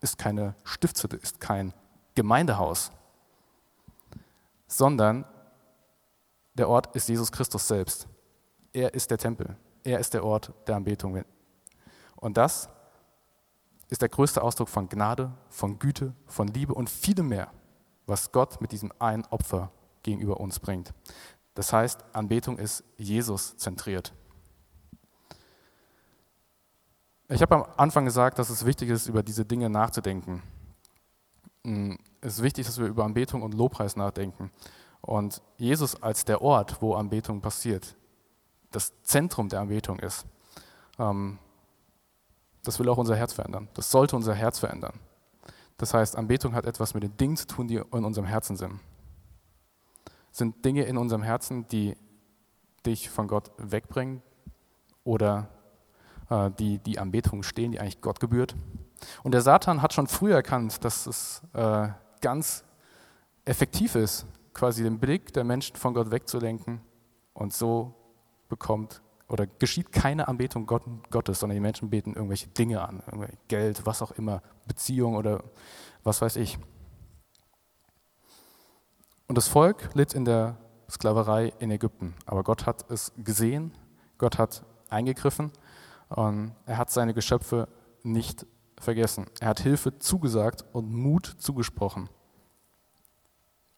[0.00, 1.72] ist keine Stiftshütte, ist kein
[2.14, 2.90] Gemeindehaus,
[4.66, 5.24] sondern
[6.54, 8.08] der Ort ist Jesus Christus selbst.
[8.72, 9.56] Er ist der Tempel.
[9.84, 11.24] Er ist der Ort der Anbetung.
[12.16, 12.68] Und das
[13.88, 17.50] ist der größte Ausdruck von Gnade, von Güte, von Liebe und vielem mehr,
[18.06, 19.70] was Gott mit diesem einen Opfer
[20.02, 20.92] gegenüber uns bringt.
[21.54, 24.12] Das heißt, Anbetung ist Jesus zentriert.
[27.34, 30.40] Ich habe am Anfang gesagt, dass es wichtig ist, über diese Dinge nachzudenken.
[31.64, 34.52] Mm, es ist wichtig, dass wir über Anbetung und Lobpreis nachdenken.
[35.00, 37.96] Und Jesus als der Ort, wo Anbetung passiert,
[38.70, 40.26] das Zentrum der Anbetung ist.
[41.00, 41.38] ähm,
[42.62, 43.68] das will auch unser Herz verändern.
[43.74, 45.00] Das sollte unser Herz verändern.
[45.76, 48.78] Das heißt, Anbetung hat etwas mit den Dingen zu tun, die in unserem Herzen sind.
[50.30, 51.96] Sind Dinge in unserem Herzen, die
[52.86, 54.22] dich von Gott wegbringen
[55.02, 55.48] oder
[56.58, 58.54] die die Anbetung stehen, die eigentlich Gott gebührt.
[59.22, 61.88] Und der Satan hat schon früh erkannt, dass es äh,
[62.20, 62.64] ganz
[63.44, 66.80] effektiv ist, quasi den Blick der Menschen von Gott wegzulenken
[67.34, 67.94] und so
[68.48, 73.02] bekommt oder geschieht keine Anbetung Gott, Gottes, sondern die Menschen beten irgendwelche Dinge an,
[73.48, 75.42] Geld, was auch immer, Beziehung oder
[76.02, 76.58] was weiß ich.
[79.26, 80.56] Und das Volk litt in der
[80.90, 83.72] Sklaverei in Ägypten, aber Gott hat es gesehen,
[84.18, 85.50] Gott hat eingegriffen
[86.08, 87.68] er hat seine Geschöpfe
[88.02, 88.46] nicht
[88.78, 89.26] vergessen.
[89.40, 92.08] Er hat Hilfe zugesagt und Mut zugesprochen.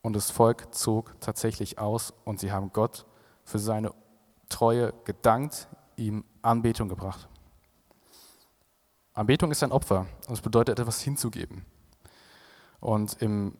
[0.01, 3.05] Und das Volk zog tatsächlich aus und sie haben Gott
[3.43, 3.93] für seine
[4.49, 7.27] Treue gedankt, ihm Anbetung gebracht.
[9.13, 11.65] Anbetung ist ein Opfer und es bedeutet etwas hinzugeben.
[12.79, 13.57] Und im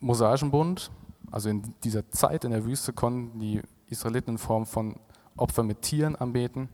[0.00, 0.90] Mosaischen Bund,
[1.30, 4.98] also in dieser Zeit in der Wüste, konnten die Israeliten in Form von
[5.36, 6.68] Opfern mit Tieren anbeten.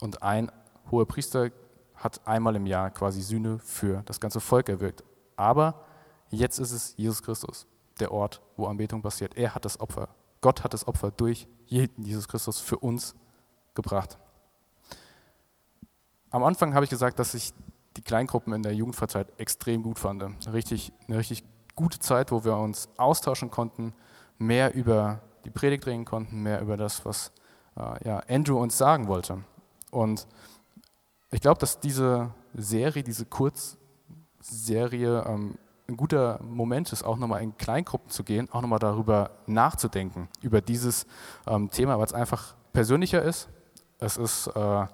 [0.00, 0.50] Und ein
[0.90, 1.50] hoher Priester
[1.94, 5.02] hat einmal im Jahr quasi Sühne für das ganze Volk erwirkt.
[5.36, 5.82] Aber
[6.30, 7.66] jetzt ist es Jesus Christus,
[8.00, 9.36] der Ort, wo Anbetung passiert.
[9.36, 10.08] Er hat das Opfer.
[10.40, 13.14] Gott hat das Opfer durch Jesus Christus für uns
[13.74, 14.18] gebracht.
[16.30, 17.52] Am Anfang habe ich gesagt, dass ich
[17.96, 20.22] die Kleingruppen in der Jugendfreizeit extrem gut fand.
[20.52, 23.94] Richtig, eine richtig gute Zeit, wo wir uns austauschen konnten,
[24.38, 27.32] mehr über die Predigt reden konnten, mehr über das, was
[27.76, 29.44] äh, ja, Andrew uns sagen wollte.
[29.96, 30.26] Und
[31.30, 35.56] ich glaube, dass diese Serie, diese Kurzserie ähm,
[35.88, 40.60] ein guter Moment ist, auch nochmal in Kleingruppen zu gehen, auch nochmal darüber nachzudenken, über
[40.60, 41.06] dieses
[41.46, 43.48] ähm, Thema, weil es einfach persönlicher ist.
[43.98, 44.86] Es ist äh,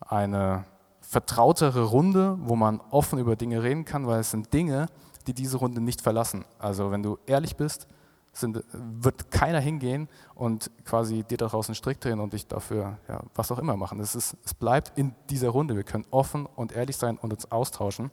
[0.00, 0.64] eine
[1.00, 4.86] vertrautere Runde, wo man offen über Dinge reden kann, weil es sind Dinge,
[5.28, 6.44] die diese Runde nicht verlassen.
[6.58, 7.86] Also wenn du ehrlich bist,
[8.32, 13.20] sind, wird keiner hingehen und quasi dir daraus einen Strick drehen und dich dafür ja,
[13.34, 14.00] was auch immer machen.
[14.00, 15.76] Es, ist, es bleibt in dieser Runde.
[15.76, 18.10] Wir können offen und ehrlich sein und uns austauschen.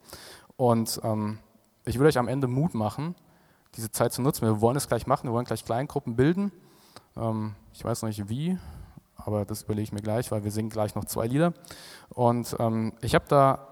[0.57, 1.39] Und ähm,
[1.85, 3.15] ich will euch am Ende Mut machen,
[3.75, 4.45] diese Zeit zu nutzen.
[4.45, 6.51] Wir wollen es gleich machen, wir wollen gleich Kleingruppen bilden.
[7.15, 8.57] Ähm, ich weiß noch nicht wie,
[9.15, 11.53] aber das überlege ich mir gleich, weil wir singen gleich noch zwei Lieder.
[12.09, 13.67] Und ähm, ich habe da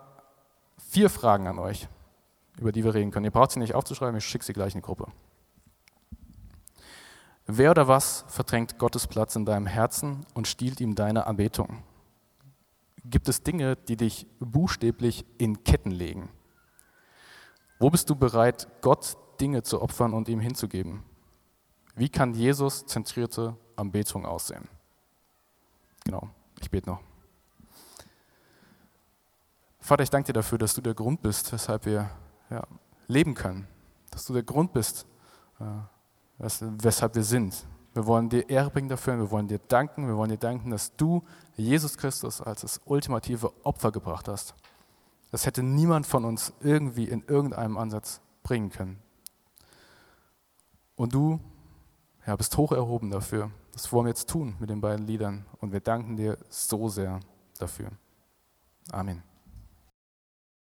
[0.78, 1.90] vier Fragen an euch,
[2.58, 3.26] über die wir reden können.
[3.26, 5.08] Ihr braucht sie nicht aufzuschreiben, ich schicke sie gleich in die Gruppe.
[7.50, 11.82] Wer oder was verdrängt Gottes Platz in deinem Herzen und stiehlt ihm deine Anbetung?
[13.06, 16.28] Gibt es Dinge, die dich buchstäblich in Ketten legen?
[17.80, 21.04] Wo bist du bereit, Gott Dinge zu opfern und ihm hinzugeben?
[21.96, 24.68] Wie kann Jesus zentrierte Anbetung aussehen?
[26.04, 26.30] Genau,
[26.60, 27.00] ich bete noch.
[29.80, 32.10] Vater, ich danke dir dafür, dass du der Grund bist, weshalb wir
[32.50, 32.62] ja,
[33.08, 33.70] leben können.
[34.12, 35.06] Dass du der Grund bist,
[35.62, 35.64] äh,
[36.38, 37.66] weshalb wir sind.
[37.94, 40.96] Wir wollen dir Ehre bringen dafür, wir wollen dir danken, wir wollen dir danken, dass
[40.96, 41.24] du
[41.56, 44.54] Jesus Christus als das ultimative Opfer gebracht hast.
[45.32, 49.00] Das hätte niemand von uns irgendwie in irgendeinem Ansatz bringen können.
[50.96, 51.40] Und du
[52.26, 53.52] ja, bist hoch erhoben dafür.
[53.72, 55.46] Das wollen wir jetzt tun mit den beiden Liedern.
[55.60, 57.20] Und wir danken dir so sehr
[57.58, 57.92] dafür.
[58.92, 59.27] Amen.